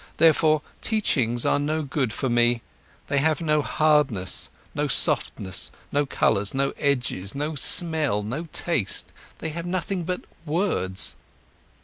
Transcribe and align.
Therefore, 0.17 0.63
teachings 0.81 1.45
are 1.45 1.59
no 1.59 1.83
good 1.83 2.11
for 2.11 2.27
me, 2.27 2.63
they 3.05 3.19
have 3.19 3.39
no 3.39 3.61
hardness, 3.61 4.49
no 4.73 4.87
softness, 4.87 5.69
no 5.91 6.07
colours, 6.07 6.55
no 6.55 6.71
edges, 6.79 7.35
no 7.35 7.53
smell, 7.53 8.23
no 8.23 8.47
taste, 8.51 9.13
they 9.37 9.49
have 9.49 9.67
nothing 9.67 10.03
but 10.03 10.21
words. 10.43 11.15